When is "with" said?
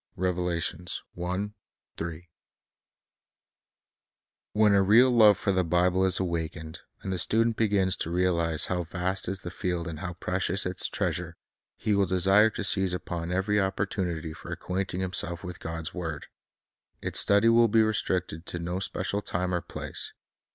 15.43-15.59